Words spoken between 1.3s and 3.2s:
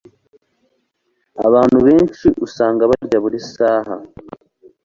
Abantu benshi usanga barya